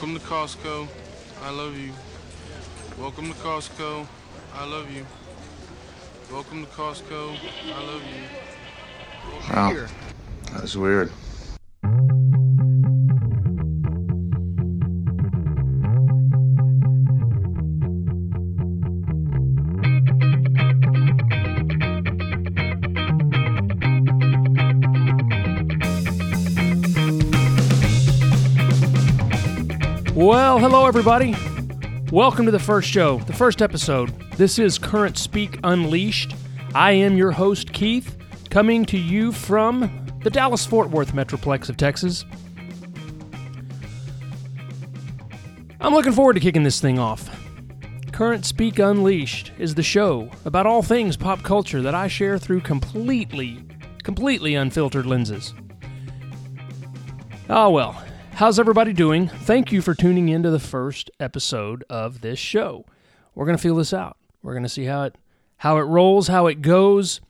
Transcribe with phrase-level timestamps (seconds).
[0.00, 0.88] Welcome to Costco.
[1.42, 1.92] I love you.
[2.98, 4.06] Welcome to Costco.
[4.54, 5.04] I love you.
[6.32, 7.36] Welcome to Costco.
[7.66, 9.54] I love you.
[9.54, 9.86] Wow.
[10.52, 11.12] That was weird.
[30.30, 31.34] Well, hello everybody.
[32.12, 34.10] Welcome to the first show, the first episode.
[34.36, 36.36] This is Current Speak Unleashed.
[36.72, 38.16] I am your host, Keith,
[38.48, 42.24] coming to you from the Dallas Fort Worth Metroplex of Texas.
[45.80, 47.28] I'm looking forward to kicking this thing off.
[48.12, 52.60] Current Speak Unleashed is the show about all things pop culture that I share through
[52.60, 53.64] completely,
[54.04, 55.54] completely unfiltered lenses.
[57.48, 58.00] Oh well,
[58.34, 59.28] how's everybody doing?
[59.28, 62.84] Thank you for tuning in to the first episode of this show.
[63.34, 64.16] We're gonna feel this out.
[64.42, 65.16] We're gonna see how it
[65.58, 67.20] how it rolls, how it goes,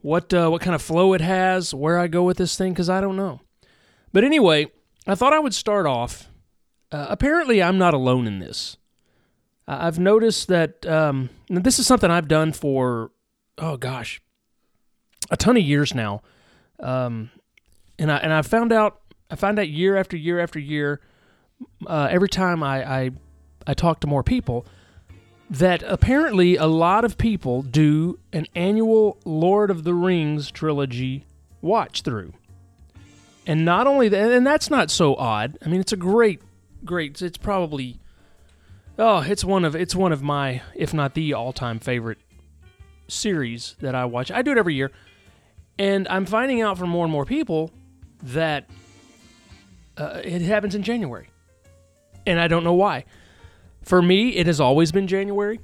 [0.00, 2.90] what uh, what kind of flow it has, where I go with this thing, because
[2.90, 3.40] I don't know.
[4.12, 4.66] But anyway,
[5.06, 6.28] I thought I would start off.
[6.92, 8.76] Uh, apparently, I'm not alone in this.
[9.68, 13.12] I've noticed that um, this is something I've done for
[13.56, 14.20] oh gosh,
[15.30, 16.22] a ton of years now,
[16.80, 17.30] um,
[17.98, 19.00] and I and I found out
[19.30, 21.00] I find out year after year after year,
[21.86, 23.10] uh, every time I, I
[23.66, 24.66] I talk to more people,
[25.50, 31.26] that apparently a lot of people do an annual Lord of the Rings trilogy
[31.60, 32.32] watch through.
[33.46, 35.58] And not only that, and that's not so odd.
[35.64, 36.40] I mean, it's a great,
[36.84, 37.20] great.
[37.20, 37.98] It's probably,
[38.98, 42.18] oh, it's one of it's one of my, if not the all-time favorite
[43.08, 44.30] series that I watch.
[44.30, 44.92] I do it every year,
[45.78, 47.72] and I'm finding out from more and more people
[48.22, 48.68] that
[50.00, 51.28] uh, it happens in January,
[52.26, 53.04] and I don't know why.
[53.82, 55.60] For me, it has always been January.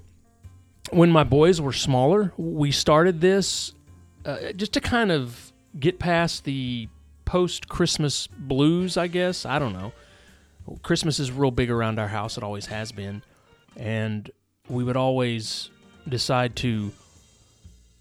[0.90, 3.72] When my boys were smaller, we started this
[4.24, 6.88] uh, just to kind of get past the
[7.24, 9.46] post Christmas blues, I guess.
[9.46, 9.92] I don't know.
[10.82, 13.22] Christmas is real big around our house, it always has been.
[13.76, 14.30] And
[14.68, 15.70] we would always
[16.08, 16.92] decide to,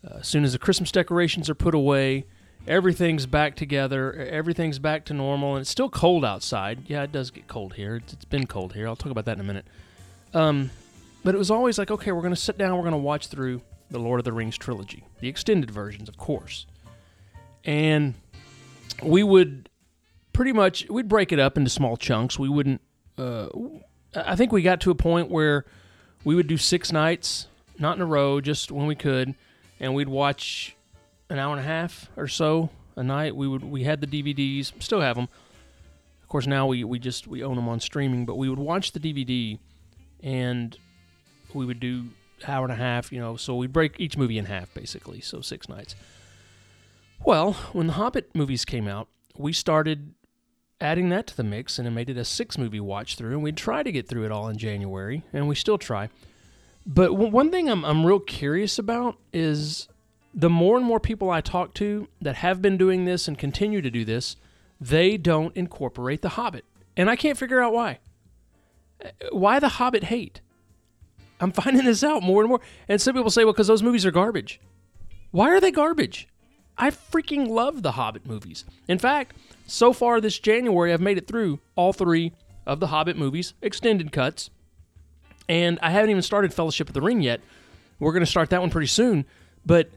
[0.05, 2.25] uh, as soon as the Christmas decorations are put away,
[2.67, 6.79] everything's back together, everything's back to normal, and it's still cold outside.
[6.87, 7.97] Yeah, it does get cold here.
[7.97, 8.87] It's, it's been cold here.
[8.87, 9.65] I'll talk about that in a minute.
[10.33, 10.71] Um,
[11.23, 13.27] but it was always like, okay, we're going to sit down, we're going to watch
[13.27, 16.65] through the Lord of the Rings trilogy, the extended versions, of course.
[17.63, 18.15] And
[19.01, 19.69] we would
[20.33, 22.37] pretty much we'd break it up into small chunks.
[22.37, 22.81] We wouldn't.
[23.17, 23.47] Uh,
[24.13, 25.65] I think we got to a point where
[26.23, 27.47] we would do six nights,
[27.79, 29.35] not in a row, just when we could,
[29.79, 30.75] and we'd watch
[31.29, 33.35] an hour and a half or so a night.
[33.35, 35.27] We would we had the DVDs, still have them.
[36.21, 38.91] Of course, now we we just we own them on streaming, but we would watch
[38.91, 39.59] the DVD,
[40.23, 40.77] and
[41.53, 42.05] we would do
[42.47, 43.11] hour and a half.
[43.11, 45.95] You know, so we'd break each movie in half basically, so six nights.
[47.23, 49.07] Well, when the Hobbit movies came out,
[49.37, 50.13] we started
[50.81, 53.31] adding that to the mix and it made it a six movie watch through.
[53.31, 56.09] And we'd try to get through it all in January, and we still try.
[56.85, 59.87] But one thing I'm, I'm real curious about is
[60.35, 63.81] the more and more people I talk to that have been doing this and continue
[63.81, 64.35] to do this,
[64.81, 66.65] they don't incorporate The Hobbit.
[66.97, 67.99] And I can't figure out why.
[69.03, 70.41] Uh, Why the Hobbit hate?
[71.39, 72.59] I'm finding this out more and more.
[72.89, 74.59] And some people say, well, because those movies are garbage.
[75.31, 76.27] Why are they garbage?
[76.77, 78.65] I freaking love the Hobbit movies.
[78.89, 79.35] In fact,
[79.65, 82.33] so far this January, I've made it through all three
[82.65, 84.49] of the Hobbit movies, extended cuts.
[85.47, 87.39] And I haven't even started Fellowship of the Ring yet.
[87.99, 89.25] We're going to start that one pretty soon.
[89.65, 89.89] But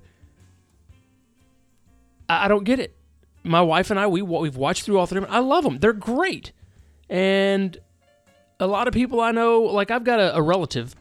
[2.29, 2.95] I don't get it.
[3.43, 5.25] My wife and I, we, we've watched through all three.
[5.29, 5.79] I love them.
[5.79, 6.53] They're great.
[7.09, 7.79] And
[8.61, 10.95] a lot of people I know, like I've got a, a relative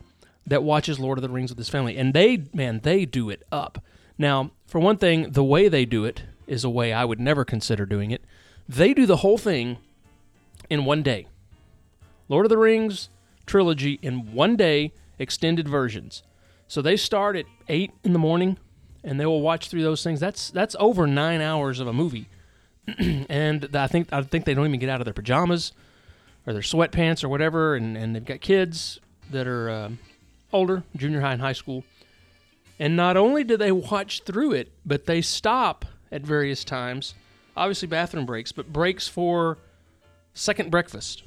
[0.45, 3.43] that watches Lord of the Rings with his family, and they, man, they do it
[3.51, 3.83] up.
[4.17, 7.43] Now, for one thing, the way they do it is a way I would never
[7.43, 8.23] consider doing it.
[8.69, 9.77] They do the whole thing
[10.69, 11.27] in one day.
[12.29, 13.09] Lord of the Rings
[13.45, 16.23] trilogy in one day, extended versions.
[16.67, 18.57] So they start at eight in the morning,
[19.07, 20.19] and they will watch through those things.
[20.19, 22.27] That's that's over nine hours of a movie,
[22.99, 25.71] and I think I think they don't even get out of their pajamas
[26.45, 28.99] or their sweatpants or whatever, and, and they've got kids
[29.31, 29.99] that are um,
[30.53, 31.83] older, junior high and high school.
[32.79, 37.15] And not only do they watch through it, but they stop at various times,
[37.55, 39.57] obviously bathroom breaks, but breaks for
[40.33, 41.23] second breakfast.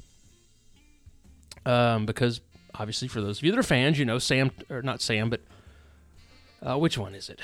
[1.65, 2.41] Um, because
[2.75, 5.41] obviously, for those of you that are fans, you know Sam or not Sam, but
[6.61, 7.39] uh, which one is it?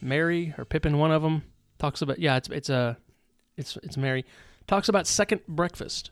[0.00, 0.98] Merry or Pippin?
[0.98, 1.44] One of them
[1.78, 2.96] talks about yeah, it's it's a
[3.56, 4.24] it's it's Merry
[4.66, 6.10] talks about second breakfast.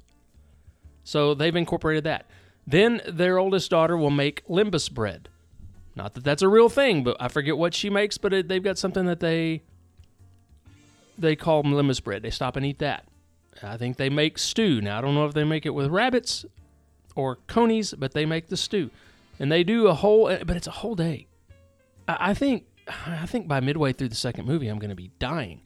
[1.04, 2.26] So they've incorporated that.
[2.66, 5.28] Then their oldest daughter will make lembas bread.
[5.96, 8.18] Not that that's a real thing, but I forget what she makes.
[8.18, 9.62] But it, they've got something that they
[11.18, 12.22] they call lembas bread.
[12.22, 13.06] They stop and eat that.
[13.62, 14.80] I think they make stew.
[14.80, 16.44] Now I don't know if they make it with rabbits
[17.16, 18.90] or conies, but they make the stew,
[19.38, 20.26] and they do a whole.
[20.44, 21.26] But it's a whole day.
[22.18, 25.60] I, think I think by midway through the second movie, I'm going to be dying.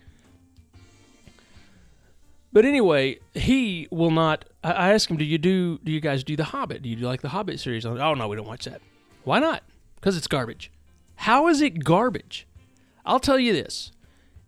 [2.53, 4.45] But anyway, he will not.
[4.63, 5.79] I, asked him, "Do you do?
[5.83, 6.83] Do you guys do the Hobbit?
[6.83, 8.81] Do you do like the Hobbit series?" Like, "Oh no, we don't watch that.
[9.25, 9.65] Why not?
[9.97, 10.71] Because it's garbage.
[11.17, 12.47] How is it garbage?
[13.05, 13.91] I'll tell you this: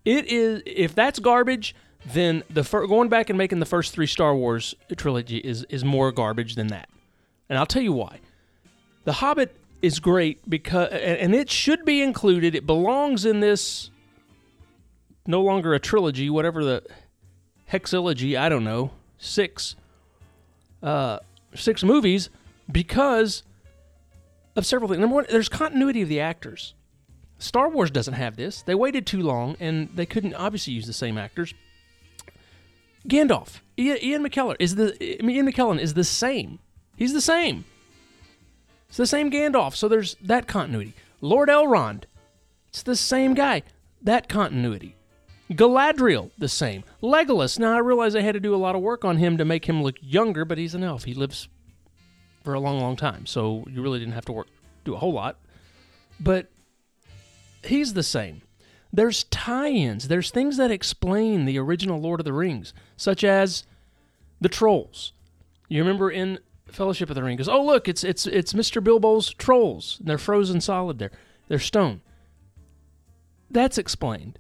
[0.05, 0.63] it is.
[0.67, 1.75] If that's garbage,
[2.07, 5.85] then the fir- going back and making the first three Star Wars trilogy is is
[5.85, 6.89] more garbage than that.
[7.49, 8.21] And I'll tell you why.
[9.03, 12.55] The Hobbit is great because, and it should be included.
[12.55, 13.91] It belongs in this.
[15.27, 16.83] No longer a trilogy, whatever the
[17.71, 18.39] hexalogy.
[18.39, 19.75] I don't know six,
[20.83, 21.19] uh,
[21.55, 22.31] six movies
[22.71, 23.43] because
[24.55, 25.01] of several things.
[25.01, 26.75] Number one, there's continuity of the actors.
[27.39, 28.63] Star Wars doesn't have this.
[28.63, 31.53] They waited too long, and they couldn't obviously use the same actors.
[33.07, 36.59] Gandalf, Ian McKellen is the Ian McKellen is the same.
[36.97, 37.65] He's the same.
[38.89, 40.95] It's the same Gandalf, so there's that continuity.
[41.21, 42.05] Lord Elrond,
[42.69, 43.63] it's the same guy.
[44.03, 44.97] That continuity.
[45.51, 46.85] Galadriel, the same.
[47.03, 49.45] Legolas, now I realize I had to do a lot of work on him to
[49.45, 51.05] make him look younger, but he's an elf.
[51.05, 51.49] He lives
[52.43, 54.49] for a long, long time, so you really didn't have to work
[54.85, 55.39] do a whole lot.
[56.19, 56.49] But
[57.65, 58.43] he's the same.
[58.93, 60.09] There's tie-ins.
[60.09, 63.65] There's things that explain the original Lord of the Rings, such as
[64.41, 65.13] the trolls.
[65.69, 68.83] You remember in Fellowship of the Ring, goes, oh look, it's it's it's Mr.
[68.83, 69.97] Bilbo's trolls.
[70.01, 71.13] And They're frozen solid there.
[71.49, 72.01] They're stone.
[73.51, 74.39] That's explained.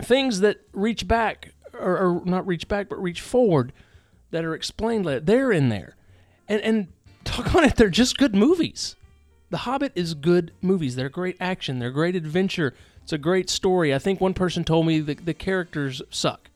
[0.00, 3.72] Things that reach back, or, or not reach back, but reach forward,
[4.30, 5.04] that are explained.
[5.04, 5.96] They're in there,
[6.48, 6.88] and and
[7.24, 7.76] talk on it.
[7.76, 8.96] They're just good movies.
[9.50, 10.96] The Hobbit is good movies.
[10.96, 11.78] They're great action.
[11.78, 12.74] They're great adventure.
[13.02, 13.94] It's a great story.
[13.94, 16.48] I think one person told me the, the characters suck.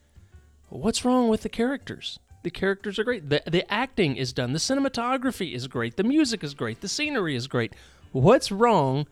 [0.68, 2.18] What's wrong with the characters?
[2.46, 3.28] The characters are great.
[3.28, 4.52] The, the acting is done.
[4.52, 5.96] The cinematography is great.
[5.96, 6.80] The music is great.
[6.80, 7.74] The scenery is great.
[8.12, 9.08] What's wrong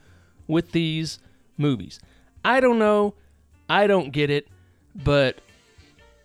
[0.46, 1.18] with these
[1.58, 1.98] movies?
[2.44, 3.14] I don't know.
[3.68, 4.46] I don't get it.
[4.94, 5.40] But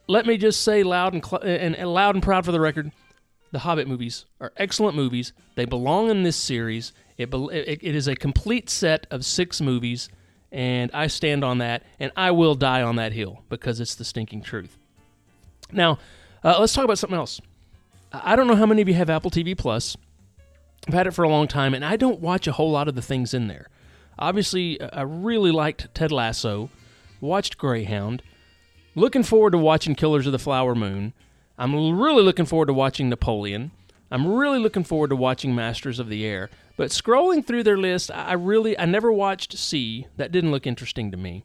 [0.05, 2.91] let me just say loud and, cl- and, and loud and proud for the record,
[3.51, 5.33] the Hobbit movies are excellent movies.
[5.55, 6.93] They belong in this series.
[7.17, 10.09] It, be- it, it is a complete set of six movies,
[10.51, 14.05] and I stand on that, and I will die on that hill because it's the
[14.05, 14.77] stinking truth.
[15.71, 15.97] Now,
[16.43, 17.41] uh, let's talk about something else.
[18.11, 19.95] I don't know how many of you have Apple TV Plus.
[20.87, 22.95] I've had it for a long time, and I don't watch a whole lot of
[22.95, 23.67] the things in there.
[24.17, 26.69] Obviously, I really liked Ted Lasso,
[27.21, 28.23] watched Greyhound,
[28.95, 31.13] looking forward to watching Killers of the Flower Moon.
[31.57, 33.71] I'm really looking forward to watching Napoleon.
[34.11, 36.49] I'm really looking forward to watching Masters of the Air.
[36.77, 40.07] But scrolling through their list, I really I never watched See.
[40.17, 41.43] That didn't look interesting to me.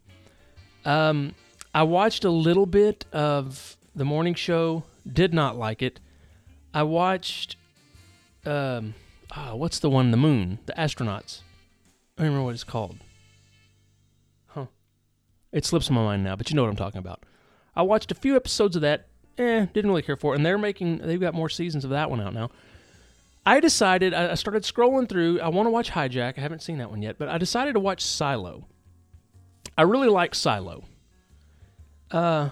[0.84, 1.34] Um,
[1.74, 4.84] I watched a little bit of the morning show.
[5.10, 6.00] Did not like it.
[6.72, 7.56] I watched.
[8.44, 8.94] Um,
[9.30, 10.10] ah, what's the one?
[10.10, 10.58] The moon.
[10.66, 11.40] The astronauts.
[12.16, 12.96] I don't remember what it's called.
[14.46, 14.66] Huh.
[15.52, 17.24] It slips my mind now, but you know what I'm talking about.
[17.76, 19.08] I watched a few episodes of that.
[19.36, 20.36] Eh, didn't really care for it.
[20.36, 20.98] And they're making.
[20.98, 22.50] They've got more seasons of that one out now.
[23.46, 24.14] I decided.
[24.14, 25.40] I started scrolling through.
[25.40, 26.38] I want to watch Hijack.
[26.38, 28.66] I haven't seen that one yet, but I decided to watch Silo.
[29.76, 30.84] I really like Silo.
[32.10, 32.50] Uh,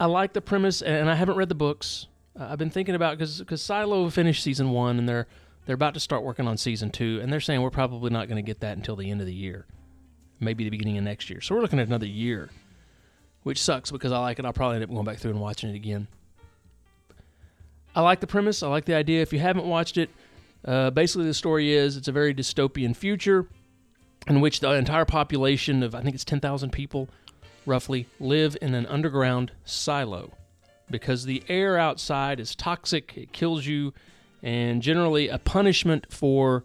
[0.00, 2.06] I like the premise, and I haven't read the books.
[2.38, 5.26] Uh, I've been thinking about because because Silo finished season one, and they're
[5.66, 8.36] they're about to start working on season two, and they're saying we're probably not going
[8.36, 9.66] to get that until the end of the year,
[10.40, 11.40] maybe the beginning of next year.
[11.40, 12.50] So we're looking at another year,
[13.42, 14.44] which sucks because I like it.
[14.44, 16.06] I'll probably end up going back through and watching it again.
[17.94, 18.62] I like the premise.
[18.62, 19.20] I like the idea.
[19.22, 20.10] If you haven't watched it,
[20.64, 23.48] uh, basically the story is it's a very dystopian future
[24.28, 27.08] in which the entire population of I think it's ten thousand people
[27.68, 30.32] roughly, live in an underground silo.
[30.90, 33.92] Because the air outside is toxic, it kills you,
[34.42, 36.64] and generally a punishment for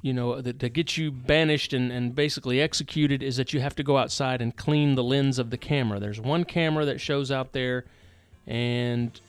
[0.00, 3.74] you know the, to get you banished and, and basically executed is that you have
[3.74, 5.98] to go outside and clean the lens of the camera.
[5.98, 7.84] There's one camera that shows out there
[8.46, 9.20] and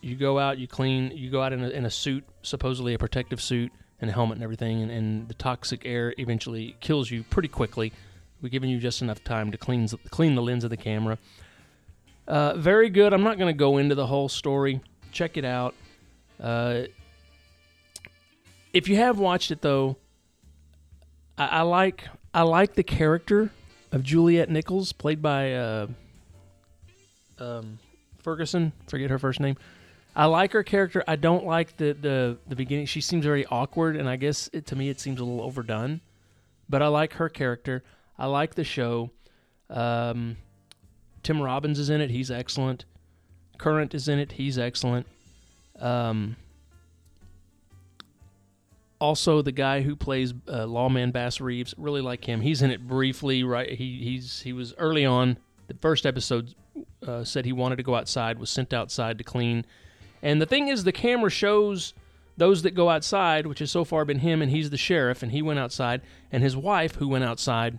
[0.00, 2.98] you go out you clean you go out in a, in a suit supposedly a
[2.98, 7.22] protective suit and a helmet and everything and, and the toxic air eventually kills you
[7.24, 7.92] pretty quickly
[8.40, 11.18] we're giving you just enough time to clean clean the lens of the camera.
[12.26, 13.12] Uh, very good.
[13.12, 14.80] I'm not going to go into the whole story.
[15.12, 15.74] Check it out.
[16.40, 16.82] Uh,
[18.72, 19.96] if you have watched it though,
[21.38, 23.50] I, I, like I like the character
[23.92, 25.86] of Juliette Nichols, played by uh,
[27.38, 27.78] um,
[28.18, 28.72] Ferguson.
[28.88, 29.56] Forget her first name.
[30.14, 31.04] I like her character.
[31.06, 32.86] I don't like the the the beginning.
[32.86, 36.00] She seems very awkward, and I guess it, to me it seems a little overdone.
[36.68, 37.84] But I like her character.
[38.18, 39.10] I like the show.
[39.68, 40.36] Um,
[41.22, 42.10] Tim Robbins is in it.
[42.10, 42.84] He's excellent.
[43.58, 44.32] Common is in it.
[44.32, 45.06] He's excellent.
[45.78, 46.36] Um,
[49.00, 52.40] also, the guy who plays uh, lawman Bass Reeves, really like him.
[52.40, 53.42] He's in it briefly.
[53.44, 55.38] Right, he he's he was early on.
[55.68, 56.54] The first episode
[57.06, 59.66] uh, said he wanted to go outside, was sent outside to clean.
[60.22, 61.92] And the thing is, the camera shows
[62.36, 65.32] those that go outside, which has so far been him, and he's the sheriff, and
[65.32, 67.78] he went outside, and his wife, who went outside.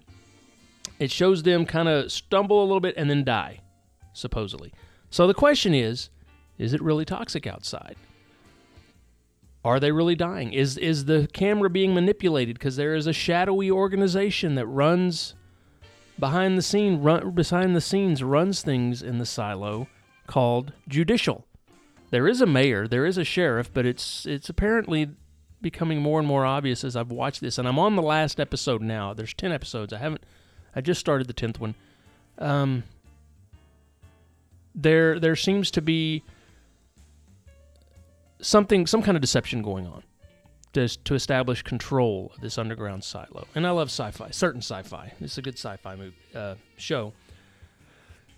[0.99, 3.61] It shows them kind of stumble a little bit and then die,
[4.13, 4.73] supposedly.
[5.09, 6.09] So the question is,
[6.57, 7.95] is it really toxic outside?
[9.63, 10.53] Are they really dying?
[10.53, 15.35] Is is the camera being manipulated because there is a shadowy organization that runs
[16.17, 19.87] behind the scene, run, behind the scenes, runs things in the silo
[20.25, 21.45] called judicial.
[22.09, 25.09] There is a mayor, there is a sheriff, but it's it's apparently
[25.61, 28.81] becoming more and more obvious as I've watched this, and I'm on the last episode
[28.81, 29.13] now.
[29.13, 29.91] There's ten episodes.
[29.91, 30.23] I haven't.
[30.75, 31.75] I just started the tenth one.
[32.37, 32.83] Um,
[34.75, 36.23] there there seems to be
[38.39, 40.03] something, some kind of deception going on
[40.73, 43.47] to, to establish control of this underground silo.
[43.55, 45.13] And I love sci-fi, certain sci-fi.
[45.19, 47.13] It's a good sci-fi movie, uh, show.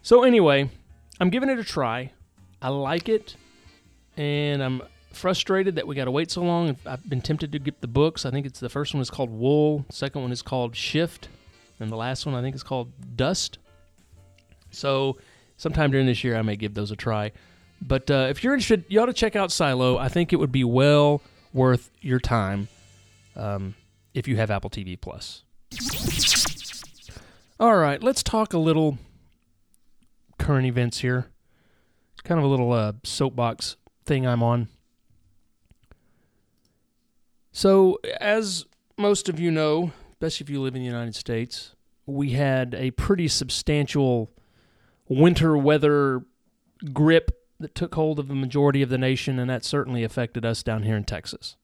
[0.01, 0.69] So anyway,
[1.19, 2.11] I'm giving it a try.
[2.61, 3.35] I like it,
[4.15, 4.81] and I'm
[5.11, 6.77] frustrated that we got to wait so long.
[6.85, 8.25] I've been tempted to get the books.
[8.25, 11.27] I think it's the first one is called Wool, second one is called Shift,
[11.79, 13.59] and the last one I think is called Dust.
[14.71, 15.17] So
[15.57, 17.31] sometime during this year, I may give those a try.
[17.81, 19.97] But uh, if you're interested, you ought to check out Silo.
[19.97, 21.21] I think it would be well
[21.53, 22.67] worth your time
[23.35, 23.75] um,
[24.13, 25.43] if you have Apple TV Plus.
[27.59, 28.97] All right, let's talk a little
[30.37, 31.27] current events here.
[32.13, 34.67] It's kind of a little uh, soapbox thing I'm on.
[37.51, 38.65] So, as
[38.97, 42.91] most of you know, especially if you live in the United States, we had a
[42.91, 44.29] pretty substantial
[45.07, 46.23] winter weather
[46.91, 50.61] grip that took hold of the majority of the nation, and that certainly affected us
[50.61, 51.55] down here in Texas.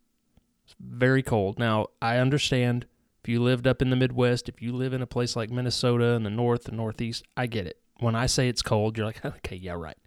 [0.63, 1.59] It's very cold.
[1.59, 2.85] Now, I understand
[3.21, 6.11] if you lived up in the Midwest, if you live in a place like Minnesota
[6.11, 7.77] in the north and northeast, I get it.
[7.99, 9.97] When I say it's cold, you're like, okay, yeah, right.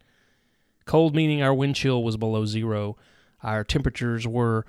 [0.87, 2.97] Cold meaning our wind chill was below zero.
[3.43, 4.65] Our temperatures were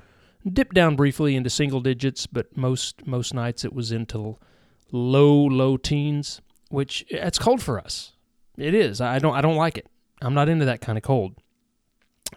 [0.48, 4.38] dipped down briefly into single digits, but most most nights it was into
[4.92, 8.14] low low teens, which it's cold for us.
[8.58, 9.02] It is.
[9.02, 9.88] I don't I don't like it.
[10.22, 11.36] I'm not into that kind of cold.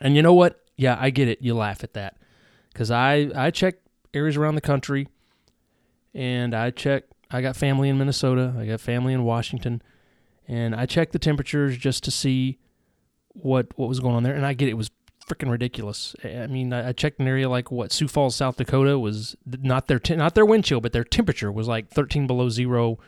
[0.00, 0.60] And you know what?
[0.76, 1.42] Yeah, I get it.
[1.42, 2.16] You laugh at that
[2.72, 3.76] because I I check
[4.14, 5.08] areas around the country,
[6.14, 7.04] and I check.
[7.30, 8.54] I got family in Minnesota.
[8.58, 9.80] I got family in Washington,
[10.46, 12.58] and I check the temperatures just to see
[13.28, 14.34] what what was going on there.
[14.34, 14.90] And I get it was
[15.32, 16.14] freaking ridiculous.
[16.24, 19.98] I mean, I checked an area like what Sioux Falls, South Dakota was not their
[19.98, 22.98] te- not their wind chill, but their temperature was like 13 below zero.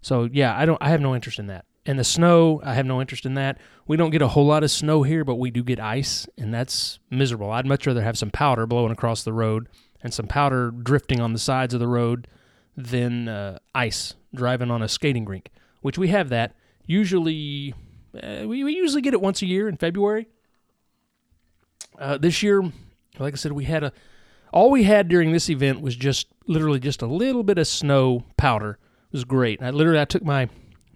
[0.00, 1.64] So yeah, I don't I have no interest in that.
[1.84, 3.58] And the snow, I have no interest in that.
[3.88, 6.54] We don't get a whole lot of snow here, but we do get ice, and
[6.54, 7.50] that's miserable.
[7.50, 9.68] I'd much rather have some powder blowing across the road
[10.00, 12.28] and some powder drifting on the sides of the road
[12.76, 15.50] than uh, ice driving on a skating rink,
[15.80, 16.54] which we have that.
[16.86, 17.74] Usually,
[18.20, 20.28] uh, we, we usually get it once a year in February.
[21.98, 22.62] Uh, this year,
[23.18, 23.92] like I said, we had a
[24.52, 28.24] all we had during this event was just literally just a little bit of snow
[28.36, 28.78] powder.
[29.06, 29.62] It was great.
[29.62, 30.48] I literally I took my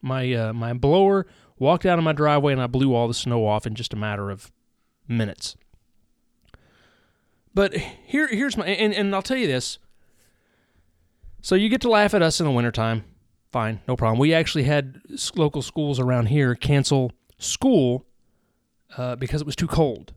[0.02, 1.26] my uh, my blower,
[1.58, 3.96] walked out of my driveway, and I blew all the snow off in just a
[3.96, 4.52] matter of
[5.08, 5.56] minutes.
[7.54, 9.78] But here here's my and, and I'll tell you this.
[11.40, 13.04] So you get to laugh at us in the wintertime.
[13.52, 14.18] Fine, no problem.
[14.18, 15.00] We actually had
[15.36, 18.04] local schools around here cancel school
[18.96, 20.12] uh, because it was too cold.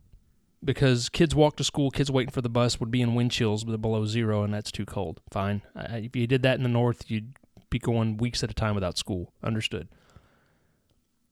[0.64, 3.64] Because kids walk to school, kids waiting for the bus would be in wind chills
[3.64, 5.22] below zero, and that's too cold.
[5.32, 5.62] Fine.
[5.76, 7.38] if you did that in the north, you'd
[7.70, 9.32] be going weeks at a time without school.
[9.44, 9.88] Understood.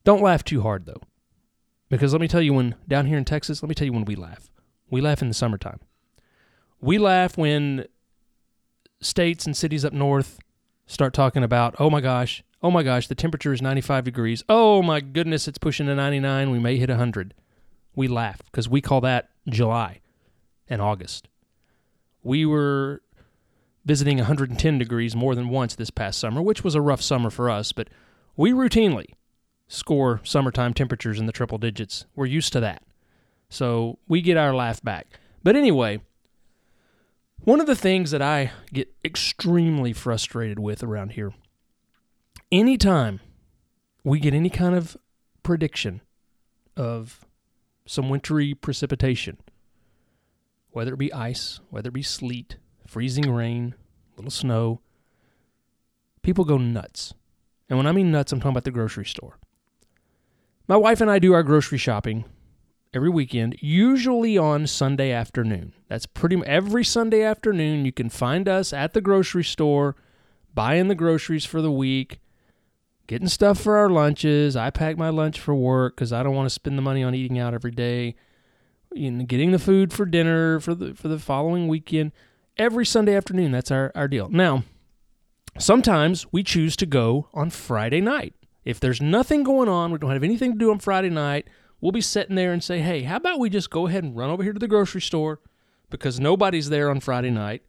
[0.06, 1.02] Don't laugh too hard, though.
[1.90, 4.06] Because let me tell you, when down here in Texas, let me tell you when
[4.06, 4.50] we laugh.
[4.90, 5.80] We laugh in the summertime.
[6.80, 7.86] We laugh when
[9.02, 10.40] states and cities up north
[10.86, 14.44] start talking about, oh my gosh, oh my gosh, the temperature is 95 degrees.
[14.48, 16.52] Oh my goodness, it's pushing to 99.
[16.52, 17.34] We may hit 100.
[17.98, 20.02] We laugh because we call that July
[20.70, 21.28] and August.
[22.22, 23.02] We were
[23.86, 27.50] visiting 110 degrees more than once this past summer, which was a rough summer for
[27.50, 27.90] us, but
[28.36, 29.08] we routinely
[29.68, 32.06] score summertime temperatures in the triple digits.
[32.16, 32.84] We're used to that.
[33.50, 35.20] So we get our laugh back.
[35.42, 36.02] But anyway,
[37.40, 41.34] one of the things that I get extremely frustrated with around here,
[42.52, 43.22] anytime
[44.04, 44.98] we get any kind of
[45.42, 46.02] prediction
[46.76, 47.26] of
[47.88, 49.38] some wintry precipitation,
[50.72, 53.74] whether it be ice, whether it be sleet, freezing rain,
[54.16, 54.82] little snow,
[56.22, 57.14] people go nuts.
[57.70, 59.40] And when I mean nuts, I'm talking about the grocery store.
[60.68, 62.26] My wife and I do our grocery shopping
[62.94, 65.74] every weekend, usually on Sunday afternoon.
[65.88, 67.86] That's pretty every Sunday afternoon.
[67.86, 69.96] You can find us at the grocery store,
[70.54, 72.20] buying the groceries for the week,
[73.08, 74.56] getting stuff for our lunches.
[74.56, 77.16] I pack my lunch for work because I don't want to spend the money on
[77.16, 78.16] eating out every day.
[78.94, 82.12] You know, getting the food for dinner for the for the following weekend.
[82.58, 84.30] Every Sunday afternoon, that's our, our deal.
[84.30, 84.64] Now,
[85.60, 88.34] sometimes we choose to go on Friday night.
[88.66, 91.48] If there's nothing going on, we don't have anything to do on Friday night,
[91.80, 94.30] we'll be sitting there and say, hey, how about we just go ahead and run
[94.30, 95.40] over here to the grocery store
[95.90, 97.62] because nobody's there on Friday night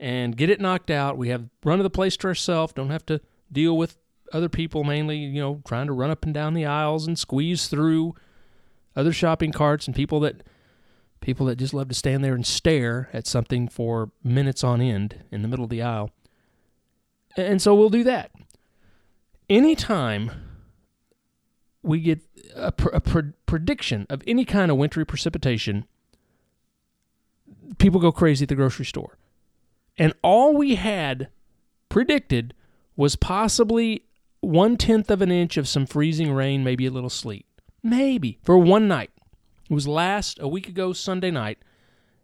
[0.00, 1.18] and get it knocked out.
[1.18, 3.20] We have run of the place to ourselves, don't have to
[3.52, 3.96] deal with
[4.34, 7.68] other people mainly, you know, trying to run up and down the aisles and squeeze
[7.68, 8.14] through
[8.94, 10.42] other shopping carts and people that
[11.20, 15.24] people that just love to stand there and stare at something for minutes on end
[15.30, 16.10] in the middle of the aisle.
[17.36, 18.30] And so we'll do that
[19.48, 20.30] anytime
[21.82, 22.20] we get
[22.54, 25.86] a, a prediction of any kind of wintry precipitation,
[27.78, 29.18] people go crazy at the grocery store.
[29.98, 31.28] And all we had
[31.88, 32.54] predicted
[32.96, 34.04] was possibly
[34.44, 37.46] one tenth of an inch of some freezing rain, maybe a little sleet.
[37.82, 39.10] Maybe for one night.
[39.70, 41.58] It was last a week ago, Sunday night.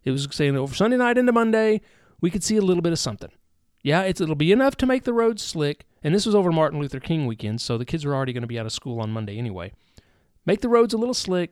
[0.05, 1.81] It was saying over Sunday night into Monday,
[2.21, 3.31] we could see a little bit of something.
[3.83, 7.01] Yeah, it'll be enough to make the roads slick, and this was over Martin Luther
[7.01, 9.39] King weekend, so the kids are already going to be out of school on Monday
[9.39, 9.73] anyway.
[10.45, 11.51] Make the roads a little slick,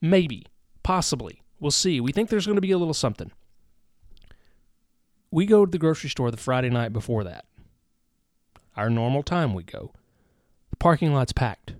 [0.00, 0.46] maybe,
[0.82, 1.42] possibly.
[1.60, 2.00] We'll see.
[2.00, 3.30] We think there's going to be a little something.
[5.30, 7.44] We go to the grocery store the Friday night before that.
[8.78, 9.92] Our normal time we go.
[10.70, 11.74] The parking lot's packed.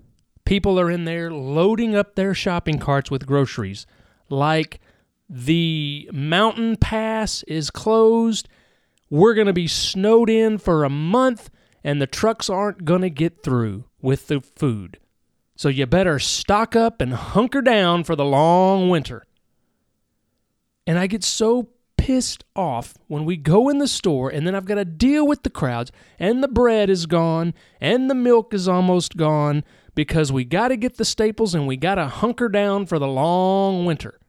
[0.45, 3.85] People are in there loading up their shopping carts with groceries
[4.29, 4.79] like
[5.27, 8.47] the mountain pass is closed
[9.09, 11.49] we're going to be snowed in for a month
[11.83, 14.99] and the trucks aren't going to get through with the food.
[15.55, 19.25] So you better stock up and hunker down for the long winter.
[20.85, 21.69] And I get so
[22.09, 25.43] pissed off when we go in the store and then I've got to deal with
[25.43, 30.43] the crowds and the bread is gone and the milk is almost gone because we
[30.43, 34.19] got to get the staples and we got to hunker down for the long winter.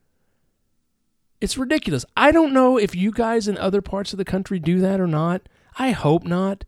[1.41, 2.05] It's ridiculous.
[2.15, 5.07] I don't know if you guys in other parts of the country do that or
[5.07, 5.49] not.
[5.79, 6.67] I hope not.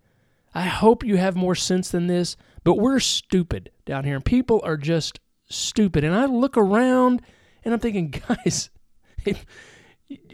[0.55, 4.62] I hope you have more sense than this, but we're stupid down here, and people
[4.64, 6.05] are just stupid.
[6.05, 7.20] And I look around
[7.66, 8.70] and I'm thinking, guys,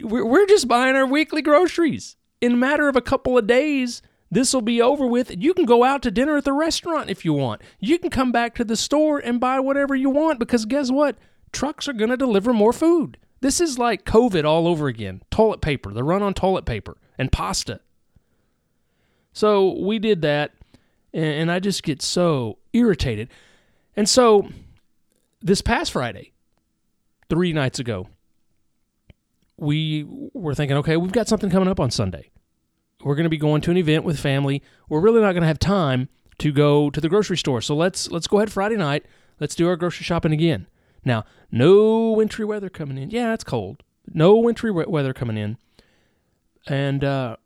[0.01, 2.15] we're just buying our weekly groceries.
[2.41, 4.01] In a matter of a couple of days,
[4.31, 5.35] this will be over with.
[5.37, 7.61] You can go out to dinner at the restaurant if you want.
[7.79, 11.17] You can come back to the store and buy whatever you want because guess what?
[11.51, 13.17] Trucks are going to deliver more food.
[13.41, 15.21] This is like COVID all over again.
[15.31, 17.79] Toilet paper, the run on toilet paper and pasta.
[19.33, 20.51] So we did that,
[21.13, 23.29] and I just get so irritated.
[23.95, 24.49] And so
[25.41, 26.33] this past Friday,
[27.29, 28.07] three nights ago,
[29.59, 32.31] we were thinking, okay, we've got something coming up on Sunday.
[33.03, 34.61] We're going to be going to an event with family.
[34.89, 37.61] We're really not going to have time to go to the grocery store.
[37.61, 39.05] So let's let's go ahead Friday night.
[39.39, 40.67] Let's do our grocery shopping again.
[41.05, 43.09] Now, no wintry weather coming in.
[43.09, 43.83] Yeah, it's cold.
[44.13, 45.57] No wintry weather coming in.
[46.67, 47.37] And uh,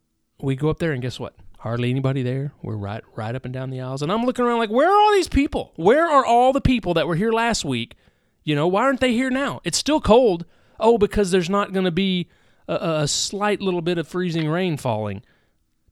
[0.41, 1.35] we go up there, and guess what?
[1.59, 2.53] Hardly anybody there.
[2.61, 4.99] We're right, right up and down the aisles, and I'm looking around like, where are
[4.99, 5.71] all these people?
[5.75, 7.95] Where are all the people that were here last week?
[8.43, 9.61] You know, why aren't they here now?
[9.63, 10.45] It's still cold.
[10.79, 12.27] Oh, because there's not going to be
[12.67, 15.23] a, a slight little bit of freezing rain falling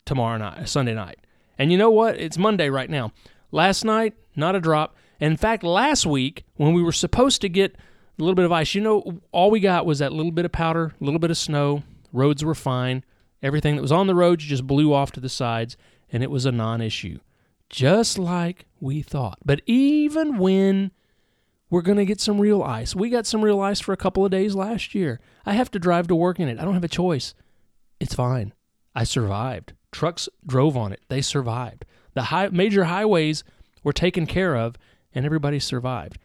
[0.06, 1.20] tomorrow night, Sunday night.
[1.58, 2.20] And you know what?
[2.20, 3.12] It's Monday right now.
[3.52, 4.96] Last night, not a drop.
[5.20, 8.74] In fact, last week, when we were supposed to get a little bit of ice,
[8.74, 11.38] you know, all we got was that little bit of powder, a little bit of
[11.38, 11.84] snow.
[12.12, 13.04] Roads were fine.
[13.44, 15.78] Everything that was on the roads just blew off to the sides,
[16.12, 17.20] and it was a non issue.
[17.70, 19.40] Just like we thought.
[19.46, 20.92] But even when
[21.72, 24.24] we're going to get some real ice, we got some real ice for a couple
[24.24, 25.20] of days last year.
[25.46, 26.60] I have to drive to work in it.
[26.60, 27.34] I don't have a choice.
[28.00, 28.54] It's fine.
[28.94, 29.74] I survived.
[29.92, 31.02] Trucks drove on it.
[31.08, 31.86] They survived.
[32.14, 33.44] The high, major highways
[33.84, 34.76] were taken care of,
[35.16, 36.20] and everybody survived.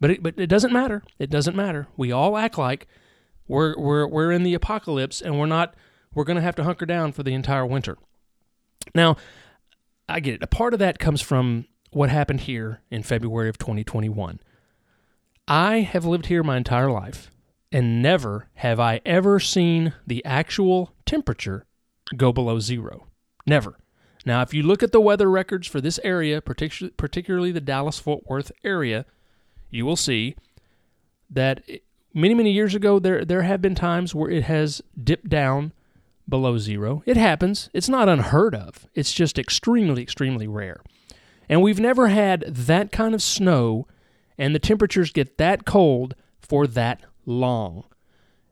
[0.00, 1.02] But it, but it doesn't matter.
[1.18, 1.86] It doesn't matter.
[1.96, 2.88] We all act like
[3.46, 5.74] we're we're we're in the apocalypse and we're not
[6.14, 7.96] we're going to have to hunker down for the entire winter.
[8.94, 9.16] Now,
[10.08, 10.42] I get it.
[10.42, 14.40] A part of that comes from what happened here in February of 2021.
[15.50, 17.28] I have lived here my entire life
[17.72, 21.66] and never have I ever seen the actual temperature
[22.16, 23.08] go below 0.
[23.48, 23.76] Never.
[24.24, 28.22] Now, if you look at the weather records for this area, particularly the Dallas Fort
[28.28, 29.06] Worth area,
[29.70, 30.36] you will see
[31.28, 31.64] that
[32.14, 35.72] many many years ago there there have been times where it has dipped down
[36.28, 37.02] below zero.
[37.06, 37.70] It happens.
[37.72, 38.86] It's not unheard of.
[38.94, 40.80] It's just extremely extremely rare.
[41.48, 43.88] And we've never had that kind of snow
[44.40, 47.84] and the temperatures get that cold for that long.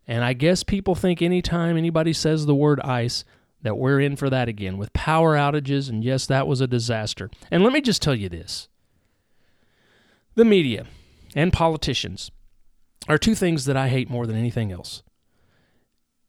[0.07, 3.25] And I guess people think anytime anybody says the word ice
[3.63, 7.31] that we're in for that again with power outages and yes that was a disaster.
[7.51, 8.69] And let me just tell you this.
[10.35, 10.87] The media
[11.35, 12.31] and politicians
[13.09, 15.03] are two things that I hate more than anything else.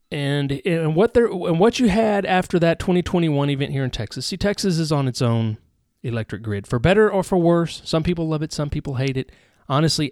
[0.09, 4.25] And and what they and what you had after that 2021 event here in Texas.
[4.25, 5.57] See, Texas is on its own
[6.01, 7.81] electric grid, for better or for worse.
[7.85, 9.31] Some people love it, some people hate it.
[9.69, 10.11] Honestly,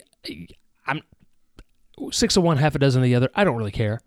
[0.85, 1.01] I'm
[2.11, 3.29] six of one, half a dozen of the other.
[3.35, 3.99] I don't really care.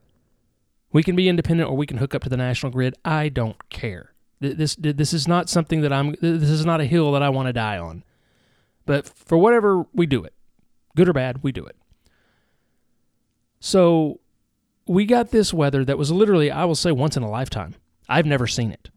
[0.93, 2.95] We can be independent or we can hook up to the national grid.
[3.05, 4.15] I don't care.
[4.41, 6.15] This this is not something that I'm.
[6.21, 8.05] This is not a hill that I want to die on.
[8.87, 10.33] But for whatever we do it,
[10.97, 11.77] good or bad, we do it.
[13.61, 14.21] So
[14.87, 17.75] we got this weather that was literally, I will say, once in a lifetime.
[18.09, 18.91] I've never seen it,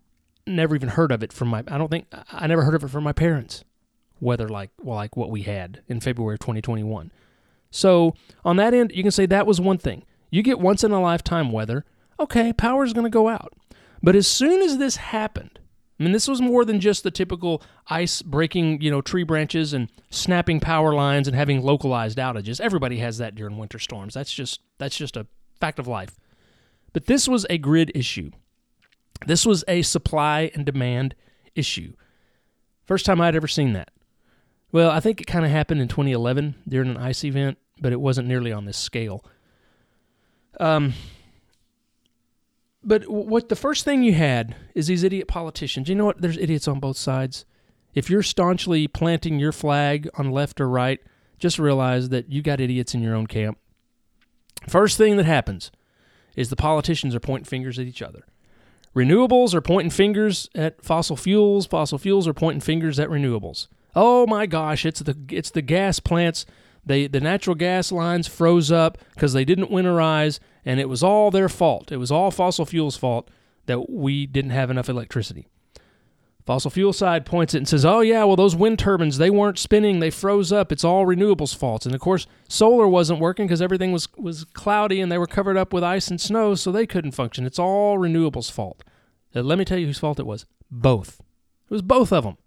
[0.48, 1.64] never even heard of it from my.
[1.68, 3.66] I don't think I never heard of it from my parents.
[4.24, 7.12] Weather like well, like what we had in February of 2021.
[7.72, 10.04] So on that end, you can say that was one thing.
[10.30, 11.86] You get once in a lifetime weather.
[12.20, 13.54] Okay, power's going to go out.
[14.02, 15.60] But as soon as this happened,
[16.00, 19.74] I mean, this was more than just the typical ice breaking, you know, tree branches
[19.74, 22.60] and snapping power lines and having localized outages.
[22.60, 24.14] Everybody has that during winter storms.
[24.14, 25.28] That's just that's just a
[25.60, 26.16] fact of life.
[26.94, 28.32] But this was a grid issue.
[29.26, 31.16] This was a supply and demand
[31.56, 31.94] issue.
[32.86, 33.90] First time I'd ever seen that.
[34.74, 38.02] Well, I think it kind of happened in 2011 during an ice event, but it
[38.02, 39.24] wasn't nearly on this scale.
[40.60, 40.94] Um,
[42.84, 45.90] but what the first thing you had is these idiot politicians.
[45.90, 46.22] You know what?
[46.22, 47.46] There's idiots on both sides.
[47.94, 51.00] If you're staunchly planting your flag on left or right,
[51.38, 53.60] just realize that you got idiots in your own camp.
[54.68, 55.72] First thing that happens
[56.36, 58.26] is the politicians are pointing fingers at each other.
[58.96, 61.68] Renewables are pointing fingers at fossil fuels.
[61.68, 63.68] Fossil fuels are pointing fingers at renewables.
[63.96, 66.46] Oh my gosh, it's the it's the gas plants.
[66.86, 71.32] They the natural gas lines froze up because they didn't winterize and it was all
[71.32, 71.92] their fault.
[71.92, 73.30] It was all fossil fuels' fault
[73.66, 75.48] that we didn't have enough electricity.
[76.46, 79.58] Fossil fuel side points it and says, "Oh yeah, well those wind turbines they weren't
[79.58, 80.74] spinning, they froze up.
[80.74, 85.00] It's all renewables' faults." And of course, solar wasn't working because everything was was cloudy
[85.00, 87.46] and they were covered up with ice and snow, so they couldn't function.
[87.46, 88.84] It's all renewables' fault.
[89.34, 90.46] Now, let me tell you whose fault it was.
[90.70, 91.22] Both.
[91.70, 92.38] It was both of them.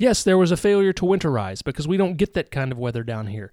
[0.00, 3.04] Yes, there was a failure to winterize because we don't get that kind of weather
[3.04, 3.52] down here.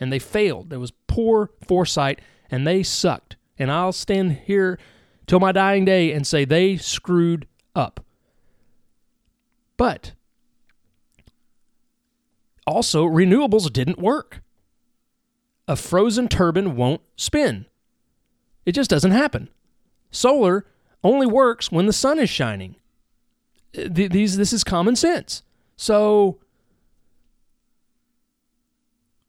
[0.00, 0.68] And they failed.
[0.68, 3.36] There was poor foresight and they sucked.
[3.60, 4.76] And I'll stand here
[5.28, 8.04] till my dying day and say they screwed up.
[9.76, 10.14] But
[12.66, 14.42] also, renewables didn't work.
[15.68, 17.66] A frozen turbine won't spin.
[18.66, 19.48] It just doesn't happen.
[20.10, 20.66] Solar
[21.04, 22.74] only works when the sun is shining.
[23.78, 25.44] Uh, these, this is common sense.
[25.76, 26.38] So,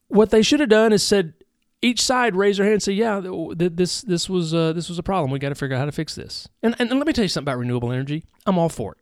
[0.08, 1.34] what they should have done is said,
[1.82, 3.20] each side raise their hand and say, "Yeah,
[3.54, 5.30] this this was uh, this was a problem.
[5.30, 7.24] We got to figure out how to fix this." And, and and let me tell
[7.24, 8.24] you something about renewable energy.
[8.46, 8.98] I'm all for it.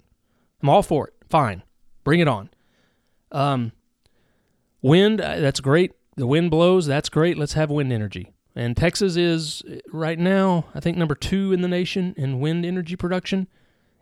[0.62, 1.14] I'm all for it.
[1.28, 1.62] Fine,
[2.02, 2.50] bring it on.
[3.32, 3.72] Um,
[4.82, 5.92] wind, uh, that's great.
[6.16, 7.38] The wind blows, that's great.
[7.38, 8.32] Let's have wind energy.
[8.56, 12.94] And Texas is right now, I think, number two in the nation in wind energy
[12.94, 13.48] production.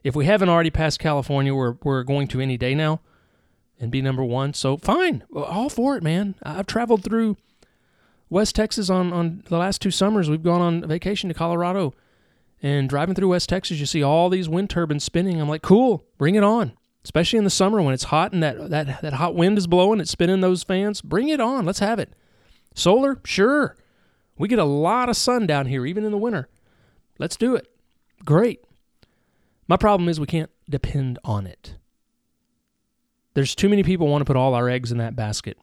[0.04, 3.00] If we haven't already passed California, we're we're going to any day now,
[3.80, 4.54] and be number one.
[4.54, 6.34] So fine, all for it, man.
[6.42, 7.36] I've traveled through
[8.30, 10.30] West Texas on, on the last two summers.
[10.30, 11.94] We've gone on vacation to Colorado
[12.62, 15.40] and driving through West Texas, you see all these wind turbines spinning.
[15.40, 16.72] I'm like, cool, bring it on.
[17.04, 19.98] Especially in the summer when it's hot and that, that, that hot wind is blowing,
[19.98, 21.00] it's spinning those fans.
[21.00, 21.66] Bring it on.
[21.66, 22.12] Let's have it.
[22.74, 23.76] Solar, sure.
[24.38, 26.48] We get a lot of sun down here, even in the winter.
[27.18, 27.66] Let's do it.
[28.24, 28.64] Great.
[29.66, 31.74] My problem is we can't depend on it.
[33.34, 35.58] There's too many people want to put all our eggs in that basket,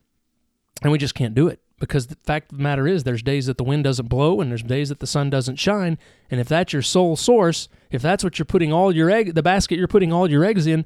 [0.82, 3.46] and we just can't do it because the fact of the matter is there's days
[3.46, 5.98] that the wind doesn't blow and there's days that the sun doesn't shine
[6.30, 9.44] and if that's your sole source if that's what you're putting all your egg the
[9.44, 10.86] basket you're putting all your eggs in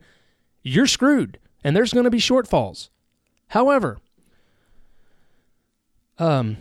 [0.62, 2.90] you're screwed and there's going to be shortfalls.
[3.48, 4.00] However
[6.20, 6.58] um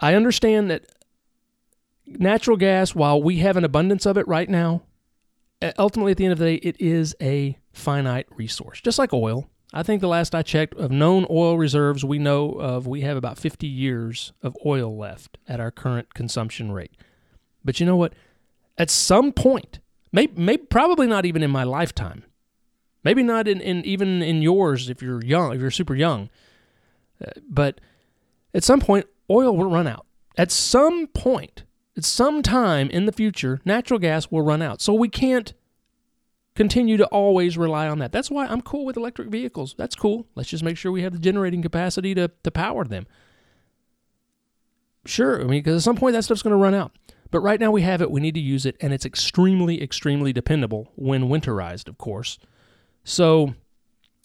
[0.00, 0.84] i understand that
[2.06, 4.82] natural gas while we have an abundance of it right now
[5.78, 9.48] ultimately at the end of the day it is a finite resource just like oil
[9.72, 13.16] I think the last I checked of known oil reserves we know of, we have
[13.16, 16.92] about 50 years of oil left at our current consumption rate.
[17.64, 18.12] But you know what?
[18.76, 19.78] At some point,
[20.12, 22.24] maybe, maybe probably not even in my lifetime,
[23.02, 26.28] maybe not in, in even in yours if you're young, if you're super young,
[27.24, 27.80] uh, but
[28.54, 30.06] at some point, oil will run out.
[30.36, 31.64] At some point,
[31.96, 34.82] at some time in the future, natural gas will run out.
[34.82, 35.54] So we can't
[36.54, 38.12] continue to always rely on that.
[38.12, 39.74] That's why I'm cool with electric vehicles.
[39.78, 40.26] That's cool.
[40.34, 43.06] Let's just make sure we have the generating capacity to, to power them.
[45.04, 46.92] Sure, I mean, because at some point that stuff's going to run out.
[47.30, 50.32] But right now we have it, we need to use it, and it's extremely, extremely
[50.34, 52.38] dependable when winterized, of course.
[53.04, 53.54] So,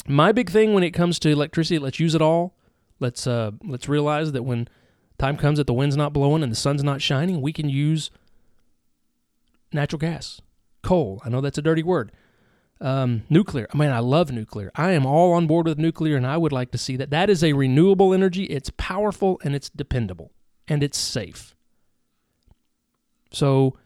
[0.05, 2.53] my big thing when it comes to electricity, let's use it all.
[2.99, 4.67] Let's uh, let's realize that when
[5.17, 8.11] time comes that the wind's not blowing and the sun's not shining, we can use
[9.71, 10.41] natural gas,
[10.87, 11.21] coal.
[11.25, 12.13] I know that's a dirty word.
[12.79, 13.67] Um, nuclear.
[13.73, 14.71] I mean, I love nuclear.
[14.75, 17.09] I am all on board with nuclear, and I would like to see that.
[17.09, 18.45] That is a renewable energy.
[18.45, 20.31] It's powerful and it's dependable
[20.67, 21.55] and it's safe.
[23.31, 23.77] So,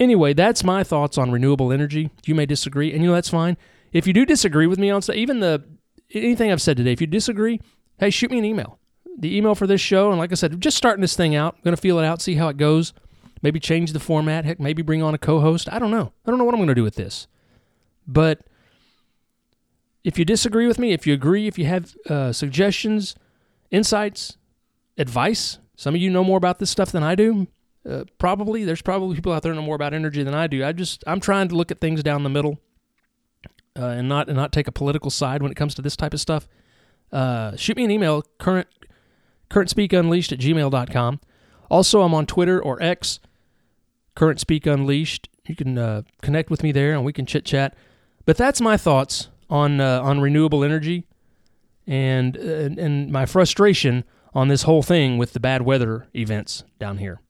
[0.00, 2.10] anyway, that's my thoughts on renewable energy.
[2.24, 3.58] You may disagree, and you know that's fine.
[3.92, 5.62] If you do disagree with me on even the
[6.14, 7.60] anything I've said today, if you disagree,
[7.98, 8.78] hey, shoot me an email.
[9.18, 11.62] The email for this show, and like I said, just starting this thing out.
[11.62, 12.94] Gonna feel it out, see how it goes.
[13.42, 14.44] Maybe change the format.
[14.44, 15.68] Heck, maybe bring on a co-host.
[15.72, 16.12] I don't know.
[16.24, 17.26] I don't know what I'm gonna do with this,
[18.06, 18.46] but
[20.04, 23.14] if you disagree with me, if you agree, if you have uh, suggestions,
[23.70, 24.36] insights,
[24.98, 27.46] advice, some of you know more about this stuff than I do.
[27.88, 30.64] Uh, probably there's probably people out there know more about energy than I do.
[30.64, 32.60] I just I'm trying to look at things down the middle,
[33.76, 36.14] uh, and not and not take a political side when it comes to this type
[36.14, 36.46] of stuff.
[37.10, 38.68] Uh, shoot me an email current
[39.48, 41.20] current speak unleashed at gmail.com.
[41.70, 43.18] Also, I'm on Twitter or X,
[44.14, 45.28] current speak unleashed.
[45.46, 47.74] You can uh, connect with me there and we can chit chat.
[48.24, 51.06] But that's my thoughts on uh, on renewable energy
[51.86, 57.20] and and my frustration on this whole thing with the bad weather events down here.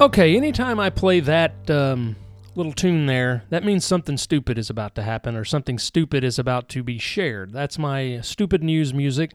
[0.00, 2.16] Okay, anytime I play that um,
[2.56, 6.38] little tune there, that means something stupid is about to happen or something stupid is
[6.38, 7.52] about to be shared.
[7.52, 9.32] That's my stupid news music.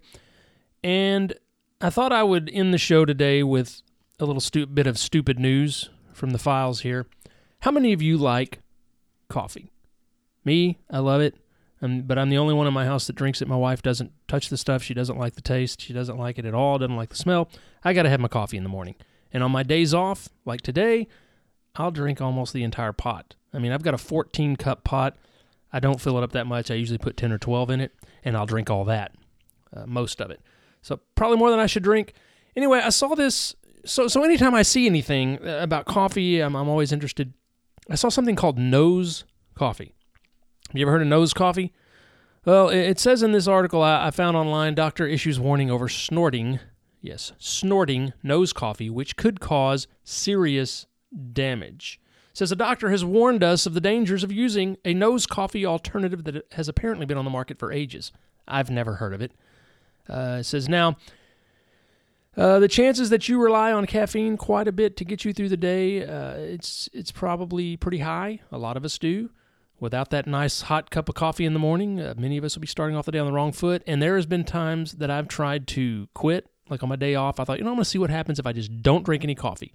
[0.84, 1.34] And
[1.82, 3.82] I thought I would end the show today with
[4.19, 7.05] a little stu- bit of stupid news from the files here.
[7.62, 8.60] How many of you like
[9.27, 9.71] coffee?
[10.45, 11.36] Me, I love it.
[11.82, 13.47] But I'm the only one in my house that drinks it.
[13.47, 14.84] My wife doesn't touch the stuff.
[14.84, 15.79] She doesn't like the taste.
[15.79, 16.77] She doesn't like it at all.
[16.77, 17.49] Doesn't like the smell.
[17.84, 18.95] I got to have my coffee in the morning.
[19.32, 21.08] And on my days off, like today,
[21.79, 23.35] I'll drink almost the entire pot.
[23.53, 25.15] I mean, I've got a 14 cup pot.
[25.71, 26.69] I don't fill it up that much.
[26.69, 29.13] I usually put 10 or 12 in it, and I'll drink all that,
[29.75, 30.41] uh, most of it.
[30.81, 32.13] So probably more than I should drink.
[32.55, 36.67] Anyway, I saw this so so anytime I see anything uh, about coffee, I'm, I'm
[36.67, 37.33] always interested.
[37.89, 39.23] I saw something called Nose
[39.55, 39.93] Coffee.
[40.67, 41.73] Have you ever heard of Nose Coffee?
[42.45, 46.59] Well, it says in this article I found online, doctor issues warning over snorting.
[47.01, 50.85] Yes, snorting nose coffee, which could cause serious
[51.34, 52.00] damage.
[52.34, 56.24] Says a doctor has warned us of the dangers of using a nose coffee alternative
[56.24, 58.12] that has apparently been on the market for ages.
[58.48, 59.32] I've never heard of it.
[60.08, 60.95] Uh, says now
[62.38, 65.50] uh, the chances that you rely on caffeine quite a bit to get you through
[65.50, 68.39] the day, uh, it's it's probably pretty high.
[68.52, 69.32] A lot of us do.
[69.80, 72.62] Without that nice hot cup of coffee in the morning, uh, many of us will
[72.62, 73.82] be starting off the day on the wrong foot.
[73.88, 77.39] And there has been times that I've tried to quit, like on my day off.
[77.39, 79.24] I thought, you know, I'm going to see what happens if I just don't drink
[79.24, 79.74] any coffee,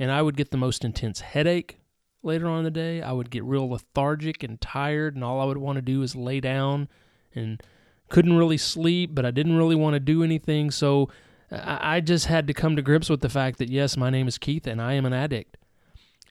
[0.00, 1.78] and I would get the most intense headache
[2.22, 3.02] later on in the day.
[3.02, 6.16] I would get real lethargic and tired, and all I would want to do is
[6.16, 6.88] lay down
[7.34, 7.62] and
[8.08, 10.70] couldn't really sleep, but I didn't really want to do anything.
[10.70, 11.10] So
[11.52, 14.38] I just had to come to grips with the fact that, yes, my name is
[14.38, 15.56] Keith and I am an addict.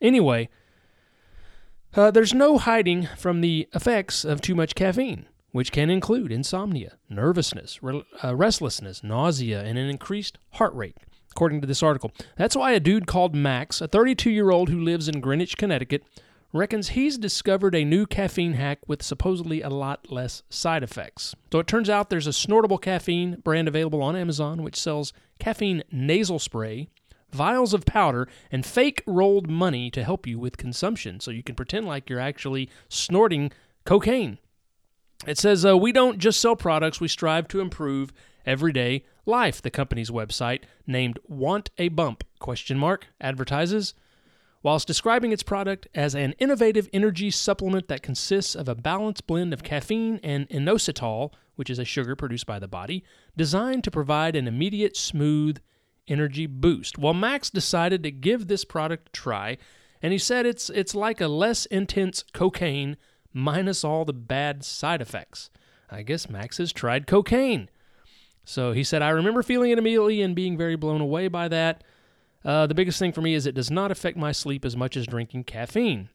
[0.02, 0.48] Anyway,
[1.94, 6.96] uh, there's no hiding from the effects of too much caffeine, which can include insomnia,
[7.08, 10.96] nervousness, re- uh, restlessness, nausea, and an increased heart rate,
[11.32, 12.12] according to this article.
[12.36, 16.04] That's why a dude called Max, a 32 year old who lives in Greenwich, Connecticut,
[16.52, 21.34] reckons he's discovered a new caffeine hack with supposedly a lot less side effects.
[21.52, 25.84] So it turns out there's a snortable caffeine brand available on Amazon which sells caffeine
[25.92, 26.88] nasal spray,
[27.30, 31.20] vials of powder, and fake rolled money to help you with consumption.
[31.20, 33.52] So you can pretend like you're actually snorting
[33.84, 34.38] cocaine.
[35.26, 38.12] It says, uh, We don't just sell products, we strive to improve
[38.46, 43.94] everyday life, the company's website, named Want a Bump, question mark, advertises.
[44.62, 49.54] Whilst describing its product as an innovative energy supplement that consists of a balanced blend
[49.54, 53.02] of caffeine and inositol, which is a sugar produced by the body,
[53.36, 55.58] designed to provide an immediate, smooth
[56.08, 56.98] energy boost.
[56.98, 59.58] Well, Max decided to give this product a try,
[60.02, 62.96] and he said it's it's like a less intense cocaine
[63.32, 65.50] minus all the bad side effects.
[65.90, 67.68] I guess Max has tried cocaine.
[68.50, 71.84] So he said, I remember feeling it immediately and being very blown away by that.
[72.44, 74.96] Uh, the biggest thing for me is it does not affect my sleep as much
[74.96, 76.08] as drinking caffeine.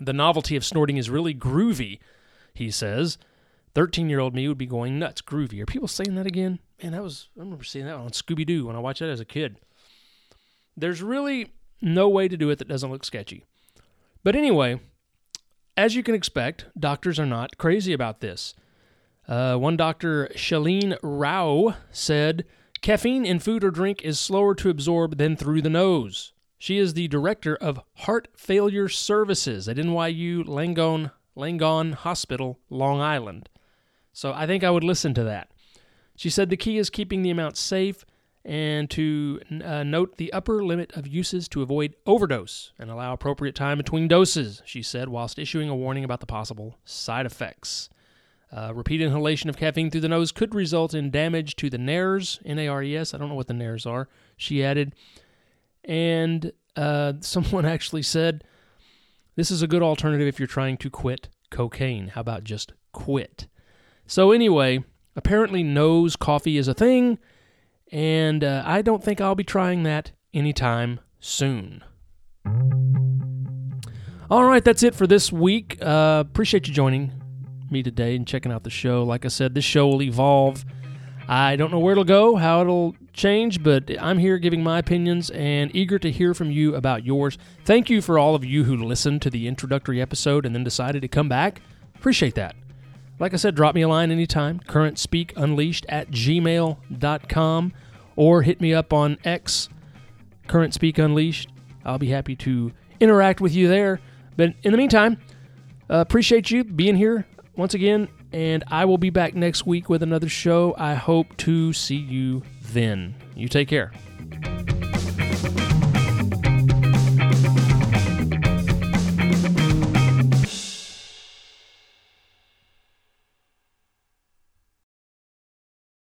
[0.00, 1.98] The novelty of snorting is really groovy,
[2.54, 3.18] he says.
[3.74, 5.20] 13 year old me would be going nuts.
[5.20, 5.60] Groovy.
[5.60, 6.58] Are people saying that again?
[6.82, 9.20] Man, that was, I remember seeing that on Scooby Doo when I watched that as
[9.20, 9.58] a kid.
[10.74, 13.44] There's really no way to do it that doesn't look sketchy.
[14.24, 14.80] But anyway,
[15.76, 18.54] as you can expect, doctors are not crazy about this.
[19.28, 22.44] Uh, one doctor, Shalene Rao, said
[22.80, 26.32] caffeine in food or drink is slower to absorb than through the nose.
[26.58, 33.48] She is the director of Heart Failure Services at NYU Langone, Langone Hospital, Long Island.
[34.12, 35.50] So I think I would listen to that.
[36.16, 38.04] She said the key is keeping the amount safe
[38.44, 43.54] and to uh, note the upper limit of uses to avoid overdose and allow appropriate
[43.54, 47.88] time between doses, she said, whilst issuing a warning about the possible side effects.
[48.54, 52.38] Uh, repeated inhalation of caffeine through the nose could result in damage to the nares,
[52.44, 53.14] N A R E S.
[53.14, 54.94] I don't know what the nares are, she added.
[55.84, 58.44] And uh, someone actually said,
[59.36, 62.08] This is a good alternative if you're trying to quit cocaine.
[62.08, 63.46] How about just quit?
[64.06, 64.84] So, anyway,
[65.16, 67.18] apparently, nose coffee is a thing,
[67.90, 71.84] and uh, I don't think I'll be trying that anytime soon.
[74.30, 75.78] All right, that's it for this week.
[75.80, 77.21] Uh, appreciate you joining
[77.72, 79.02] me today and checking out the show.
[79.02, 80.64] Like I said, this show will evolve.
[81.28, 85.30] I don't know where it'll go, how it'll change, but I'm here giving my opinions
[85.30, 87.38] and eager to hear from you about yours.
[87.64, 91.02] Thank you for all of you who listened to the introductory episode and then decided
[91.02, 91.62] to come back.
[91.94, 92.56] Appreciate that.
[93.18, 97.72] Like I said, drop me a line anytime, currentspeakunleashed at gmail.com,
[98.16, 99.68] or hit me up on X,
[100.48, 101.48] Current Speak Unleashed.
[101.84, 104.00] I'll be happy to interact with you there.
[104.36, 105.18] But in the meantime,
[105.88, 110.02] uh, appreciate you being here once again, and I will be back next week with
[110.02, 110.74] another show.
[110.78, 113.14] I hope to see you then.
[113.34, 113.92] You take care.